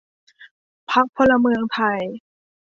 [0.91, 1.99] พรรคพลเมืองไทย